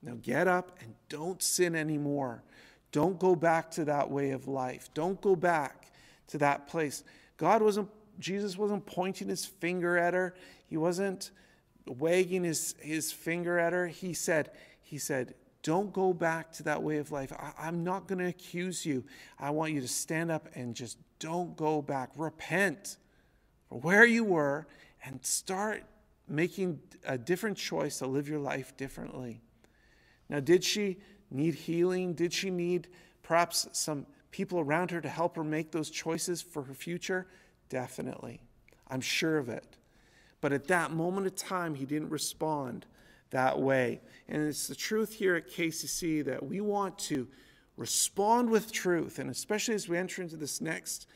[0.00, 2.44] Now get up and don't sin anymore.
[2.92, 4.88] Don't go back to that way of life.
[4.94, 5.90] Don't go back
[6.28, 7.02] to that place.
[7.38, 7.88] God wasn't,
[8.20, 10.36] Jesus wasn't pointing his finger at her.
[10.68, 11.32] He wasn't
[11.88, 13.88] wagging his, his finger at her.
[13.88, 17.32] He said, he said, don't go back to that way of life.
[17.32, 19.02] I, am not going to accuse you.
[19.40, 22.10] I want you to stand up and just don't go back.
[22.16, 22.96] Repent
[23.68, 24.68] for where you were
[25.04, 25.82] and start
[26.28, 29.40] making a different choice to live your life differently.
[30.28, 30.98] Now, did she
[31.30, 32.14] need healing?
[32.14, 32.88] Did she need
[33.22, 37.26] perhaps some people around her to help her make those choices for her future?
[37.68, 38.40] Definitely.
[38.88, 39.76] I'm sure of it.
[40.40, 42.86] But at that moment of time, he didn't respond
[43.30, 44.00] that way.
[44.28, 47.26] And it's the truth here at KCC that we want to
[47.76, 49.18] respond with truth.
[49.18, 51.06] And especially as we enter into this next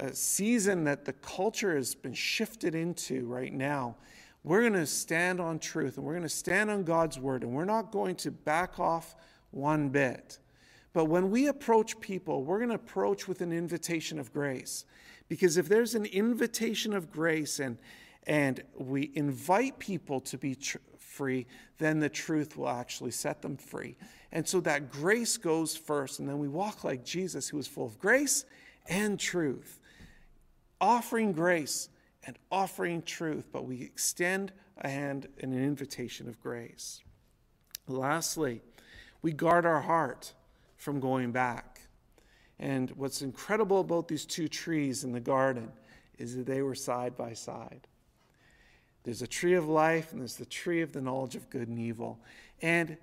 [0.00, 3.96] uh, season that the culture has been shifted into right now,
[4.44, 7.52] we're going to stand on truth and we're going to stand on God's word and
[7.52, 9.14] we're not going to back off
[9.50, 10.38] one bit.
[10.92, 14.84] But when we approach people, we're going to approach with an invitation of grace
[15.28, 17.78] Because if there's an invitation of grace and,
[18.26, 21.46] and we invite people to be tr- free,
[21.78, 23.96] then the truth will actually set them free.
[24.32, 27.86] And so that grace goes first, and then we walk like Jesus, who is full
[27.86, 28.44] of grace
[28.88, 29.78] and truth,
[30.80, 31.88] offering grace
[32.24, 37.02] and offering truth, but we extend a hand and an invitation of grace.
[37.88, 38.60] Lastly,
[39.22, 40.32] we guard our heart
[40.76, 41.80] from going back.
[42.58, 45.72] And what's incredible about these two trees in the garden
[46.18, 47.88] is that they were side by side.
[49.04, 51.78] There's a tree of life and there's the tree of the knowledge of good and
[51.78, 52.20] evil.
[52.60, 52.96] And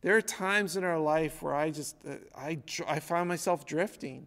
[0.00, 4.26] there are times in our life where I just, uh, I, I find myself drifting.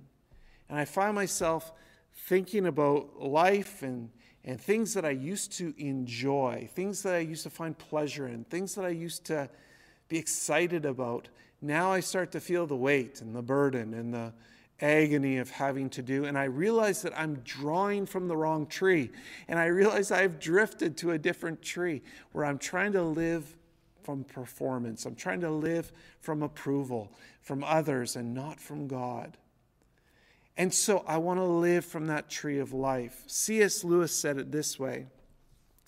[0.69, 1.71] And I find myself
[2.13, 4.09] thinking about life and,
[4.47, 8.45] and things that I used to enjoy, things that I used to find pleasure in,
[8.45, 9.47] things that I used to
[10.07, 11.27] be excited about.
[11.61, 14.33] Now I start to feel the weight and the burden and the,
[14.81, 16.25] agony of having to do.
[16.25, 19.11] And I realize that I'm drawing from the wrong tree.
[19.47, 23.55] And I realize I've drifted to a different tree where I'm trying to live
[24.03, 25.05] from performance.
[25.05, 25.91] I'm trying to live
[26.21, 29.37] from approval from others and not from God.
[30.57, 33.23] And so I want to live from that tree of life.
[33.27, 33.83] C.S.
[33.83, 35.05] Lewis said it this way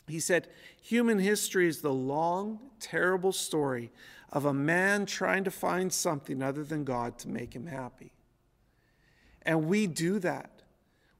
[0.08, 0.48] He said,
[0.82, 3.92] Human history is the long, terrible story
[4.32, 8.12] of a man trying to find something other than God to make him happy.
[9.42, 10.62] And we do that.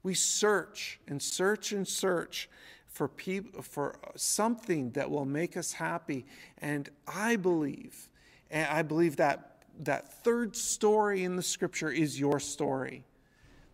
[0.02, 2.48] We search and search and search
[2.86, 6.24] for people for something that will make us happy.
[6.58, 8.08] And I believe,
[8.50, 9.46] and I believe that
[9.80, 13.04] that third story in the scripture is your story.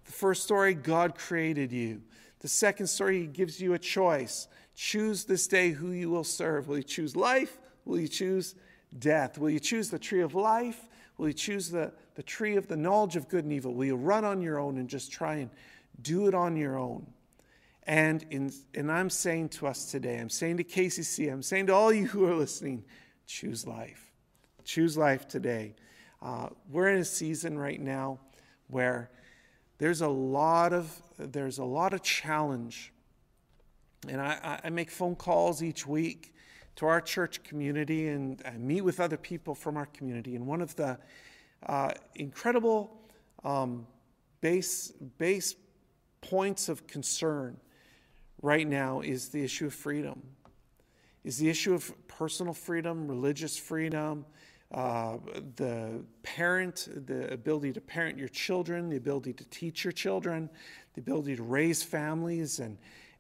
[0.06, 2.02] The first story, God created you.
[2.40, 4.48] The second story, He gives you a choice.
[4.74, 6.68] Choose this day who you will serve.
[6.68, 7.58] Will you choose life?
[7.84, 8.54] Will you choose
[8.98, 9.38] death?
[9.38, 10.88] Will you choose the tree of life?
[11.18, 13.72] Will you choose the, the tree of the knowledge of good and evil?
[13.72, 15.50] Will you run on your own and just try and
[16.02, 17.06] do it on your own?
[17.84, 21.74] And, in, and I'm saying to us today, I'm saying to KCC, I'm saying to
[21.74, 22.84] all you who are listening,
[23.26, 24.12] choose life.
[24.64, 25.74] Choose life today.
[26.20, 28.18] Uh, we're in a season right now
[28.68, 29.10] where
[29.78, 32.92] there's a lot of there's a lot of challenge,
[34.08, 36.34] and I, I make phone calls each week
[36.76, 40.36] to our church community and, and meet with other people from our community.
[40.36, 40.98] And one of the
[41.64, 43.00] uh, incredible
[43.44, 43.86] um,
[44.42, 45.56] base, base
[46.20, 47.56] points of concern
[48.42, 50.22] right now is the issue of freedom,
[51.24, 54.26] is the issue of personal freedom, religious freedom,
[54.72, 55.18] uh,
[55.56, 60.50] the parent, the ability to parent your children, the ability to teach your children,
[60.94, 62.76] the ability to raise families and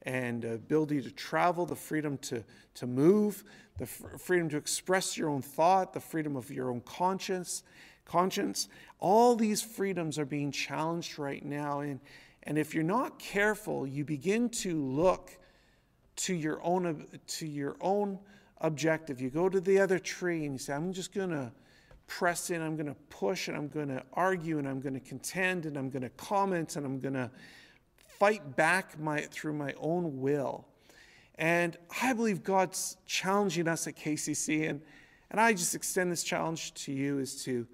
[0.06, 2.44] and ability to travel, the freedom to,
[2.74, 3.42] to move,
[3.76, 7.64] the f- freedom to express your own thought, the freedom of your own conscience,
[8.04, 8.68] conscience.
[9.00, 11.80] All these freedoms are being challenged right now.
[11.80, 11.98] And,
[12.44, 15.36] and if you're not careful, you begin to look
[16.16, 18.20] to your own, to your own
[18.60, 19.20] objective.
[19.20, 21.52] You go to the other tree and you say, I'm just going to
[22.06, 25.00] press in, I'm going to push, and I'm going to argue, and I'm going to
[25.00, 27.30] contend, and I'm going to comment, and I'm going to
[28.18, 30.66] fight back my, through my own will.
[31.36, 34.80] And I believe God's challenging us at KCC, and,
[35.30, 37.66] and I just extend this challenge to you is to,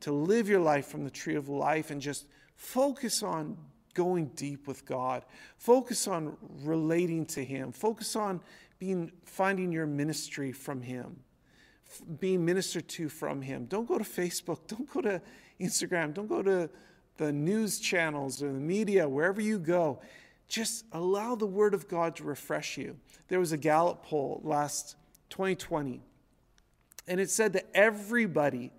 [0.00, 3.56] to live your life from the tree of life and just focus on
[3.94, 5.24] going deep with God.
[5.56, 7.72] Focus on relating to Him.
[7.72, 8.40] Focus on
[8.82, 11.20] being finding your ministry from Him,
[12.18, 13.66] being ministered to from Him.
[13.66, 14.58] Don't go to Facebook.
[14.66, 15.22] Don't go to
[15.60, 16.12] Instagram.
[16.12, 16.68] Don't go to
[17.16, 20.00] the news channels or the media, wherever you go,
[20.48, 22.96] just allow the Word of God to refresh you.
[23.28, 24.96] There was a Gallup poll last
[25.30, 26.00] 2020,
[27.06, 28.72] and it said that everybody,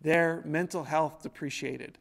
[0.00, 1.98] their mental health depreciated.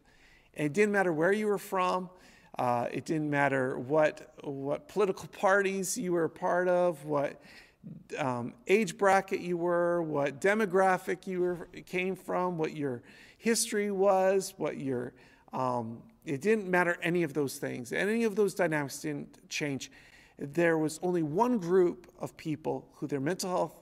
[0.54, 2.12] And it didn't matter where you were from,
[2.58, 7.42] uh, it didn't matter what, what political parties you were a part of, what
[8.18, 13.04] um, age bracket you were, what demographic you were, came from, what your
[13.38, 15.14] history was, what your
[15.54, 17.94] um, it didn't matter any of those things.
[17.94, 19.90] Any of those dynamics didn't change.
[20.38, 23.82] There was only one group of people who their mental health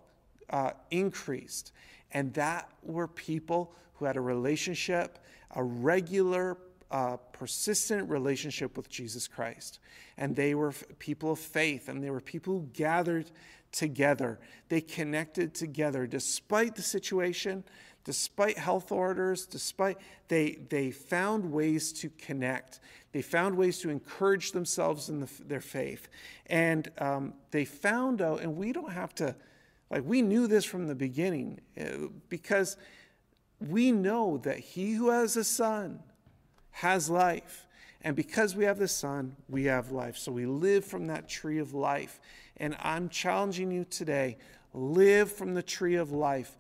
[0.52, 1.72] uh, increased,
[2.12, 5.18] and that were people who had a relationship,
[5.56, 6.58] a regular,
[6.96, 9.80] uh, persistent relationship with Jesus Christ.
[10.18, 13.30] And they were people of faith, and they were people who gathered
[13.74, 14.40] together.
[14.70, 17.66] They connected together despite the situation,
[18.06, 19.98] despite health orders, despite
[20.30, 22.80] they they found ways to connect.
[23.12, 26.08] They found ways to encourage themselves in the, their faith,
[26.46, 28.40] and um, they found out.
[28.40, 29.36] And we don't have to,
[29.92, 32.78] like we knew this from the beginning, uh, because
[33.60, 36.00] we know that he who has a son
[36.76, 37.68] has life.
[38.02, 40.18] And because we have the Son, we have life.
[40.18, 42.20] So we live from that tree of life.
[42.58, 44.38] And I'm challenging you today
[44.74, 46.58] live from the tree of life.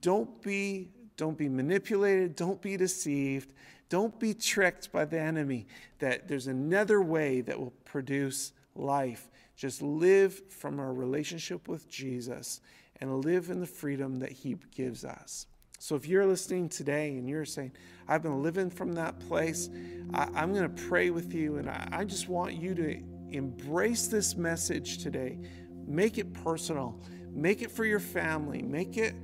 [0.00, 3.52] Don't be, don't be manipulated, don't be deceived,
[3.88, 5.66] don't be tricked by the enemy
[5.98, 9.28] that there's another way that will produce life.
[9.56, 12.60] Just live from our relationship with Jesus
[13.00, 15.46] and live in the freedom that He gives us.
[15.78, 17.72] So if you're listening today and you're saying,
[18.08, 19.70] I've been living from that place,
[20.12, 21.58] I, am going to pray with you.
[21.58, 23.00] And I, I just want you to
[23.30, 25.38] embrace this message today.
[25.86, 27.00] Make it personal,
[27.30, 29.14] make it for your family, make it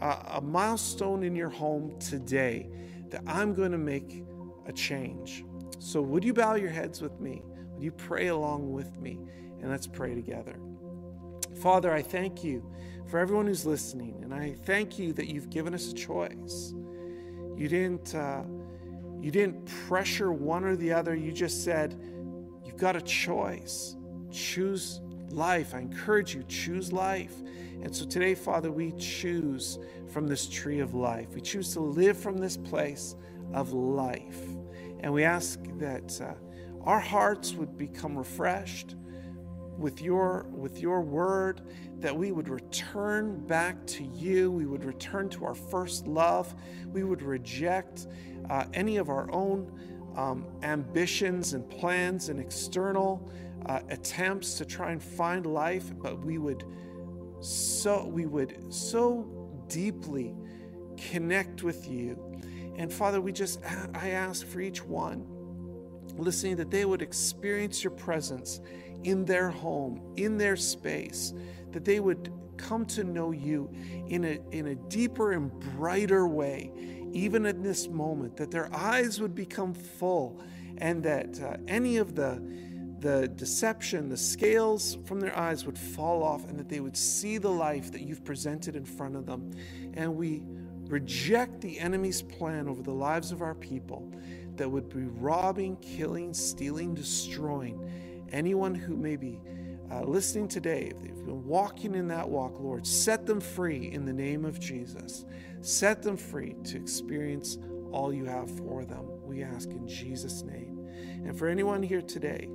[0.00, 2.70] a, a milestone in your home today
[3.10, 4.24] that I'm going to make
[4.66, 5.44] a change.
[5.78, 7.42] So, would you bow your heads with me?
[7.74, 9.20] Would you pray along with me?
[9.60, 10.56] And let's pray together.
[11.60, 12.64] Father, I thank you
[13.08, 16.74] for everyone who's listening, and I thank you that you've given us a choice.
[17.56, 18.42] You didn't, uh,
[19.20, 21.14] you didn't pressure one or the other.
[21.14, 21.98] You just said,
[22.64, 23.96] you've got a choice.
[24.30, 25.00] Choose
[25.30, 25.74] life.
[25.74, 27.34] I encourage you, choose life.
[27.82, 29.78] And so today, Father, we choose
[30.12, 31.34] from this tree of life.
[31.34, 33.16] We choose to live from this place
[33.54, 34.40] of life.
[35.00, 36.34] And we ask that uh,
[36.84, 38.96] our hearts would become refreshed
[39.78, 41.62] with your with your word
[42.00, 44.50] that we would return back to you.
[44.50, 46.54] We would return to our first love.
[46.86, 48.08] We would reject
[48.50, 49.72] uh, any of our own
[50.16, 53.30] um, ambitions and plans and external
[53.66, 56.64] uh, attempts to try and find life but we would
[57.40, 59.28] so we would so
[59.68, 60.34] deeply
[60.96, 62.40] connect with you.
[62.76, 63.60] And father we just
[63.94, 65.26] i ask for each one
[66.16, 68.60] listening that they would experience your presence
[69.04, 71.34] in their home, in their space,
[71.72, 73.70] that they would come to know you
[74.08, 76.72] in a, in a deeper and brighter way,
[77.12, 80.42] even in this moment, that their eyes would become full,
[80.78, 82.42] and that uh, any of the
[83.00, 87.38] the deception, the scales from their eyes would fall off, and that they would see
[87.38, 89.52] the life that you've presented in front of them.
[89.94, 90.42] And we
[90.88, 94.12] reject the enemy's plan over the lives of our people
[94.56, 97.88] that would be robbing, killing, stealing, destroying
[98.32, 99.40] anyone who may be
[99.90, 104.04] uh, listening today, if they've been walking in that walk, Lord, set them free in
[104.04, 105.24] the name of Jesus.
[105.60, 107.58] Set them free to experience
[107.90, 109.04] all you have for them.
[109.24, 110.86] We ask in Jesus' name.
[111.24, 112.48] And for anyone here today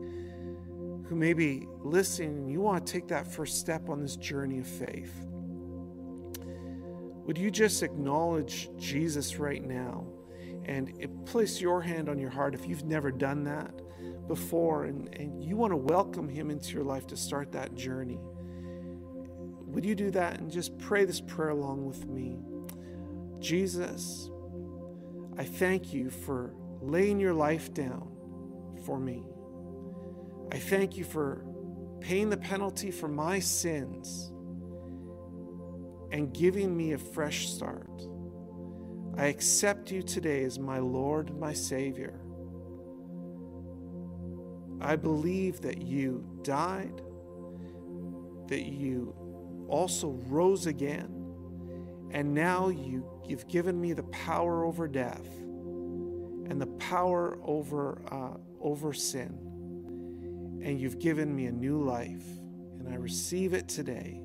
[1.08, 4.68] who may be listening you want to take that first step on this journey of
[4.68, 5.26] faith,
[7.26, 10.06] would you just acknowledge Jesus right now
[10.66, 13.74] and place your hand on your heart if you've never done that?
[14.28, 18.20] Before and, and you want to welcome him into your life to start that journey,
[19.68, 22.40] would you do that and just pray this prayer along with me?
[23.40, 24.30] Jesus,
[25.38, 28.10] I thank you for laying your life down
[28.86, 29.26] for me.
[30.52, 31.44] I thank you for
[32.00, 34.32] paying the penalty for my sins
[36.12, 37.90] and giving me a fresh start.
[39.18, 42.20] I accept you today as my Lord, my Savior.
[44.84, 47.02] I believe that you died,
[48.48, 49.16] that you
[49.70, 51.10] also rose again,
[52.12, 55.26] and now you, you've given me the power over death
[56.50, 59.40] and the power over, uh, over sin.
[60.64, 62.26] And you've given me a new life,
[62.80, 64.22] and I receive it today.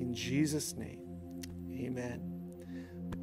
[0.00, 1.02] In Jesus' name,
[1.72, 2.22] amen.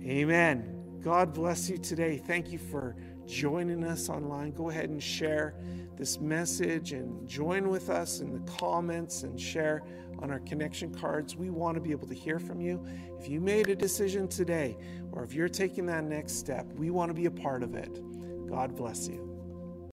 [0.03, 0.99] Amen.
[1.01, 2.17] God bless you today.
[2.17, 2.95] Thank you for
[3.28, 4.51] joining us online.
[4.51, 5.55] Go ahead and share
[5.97, 9.84] this message and join with us in the comments and share
[10.19, 11.36] on our connection cards.
[11.36, 12.84] We want to be able to hear from you.
[13.19, 14.78] If you made a decision today
[15.11, 17.99] or if you're taking that next step, we want to be a part of it.
[18.47, 19.26] God bless you.